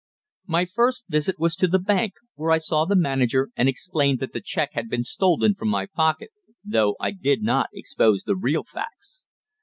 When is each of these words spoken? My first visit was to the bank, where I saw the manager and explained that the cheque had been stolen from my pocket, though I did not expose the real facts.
My 0.47 0.65
first 0.65 1.03
visit 1.09 1.37
was 1.37 1.55
to 1.57 1.67
the 1.67 1.77
bank, 1.77 2.13
where 2.33 2.49
I 2.49 2.57
saw 2.57 2.85
the 2.85 2.95
manager 2.95 3.49
and 3.55 3.69
explained 3.69 4.19
that 4.21 4.33
the 4.33 4.41
cheque 4.41 4.73
had 4.73 4.89
been 4.89 5.03
stolen 5.03 5.53
from 5.53 5.67
my 5.69 5.85
pocket, 5.85 6.31
though 6.65 6.95
I 6.99 7.11
did 7.11 7.43
not 7.43 7.69
expose 7.71 8.23
the 8.23 8.35
real 8.35 8.63
facts. 8.63 9.25